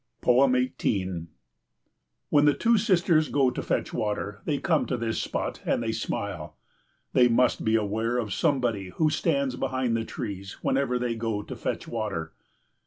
18 0.25 1.27
When 2.29 2.45
the 2.45 2.55
two 2.55 2.75
sisters 2.79 3.29
go 3.29 3.51
to 3.51 3.61
fetch 3.61 3.93
water, 3.93 4.41
they 4.45 4.57
come 4.57 4.87
to 4.87 4.97
this 4.97 5.21
spot 5.21 5.61
and 5.63 5.83
they 5.83 5.91
smile. 5.91 6.55
They 7.13 7.27
must 7.27 7.63
be 7.63 7.75
aware 7.75 8.17
of 8.17 8.33
somebody 8.33 8.89
who 8.95 9.11
stands 9.11 9.55
behind 9.57 9.95
the 9.95 10.03
trees 10.03 10.53
whenever 10.63 10.97
they 10.97 11.13
go 11.13 11.43
to 11.43 11.55
fetch 11.55 11.87
water. 11.87 12.33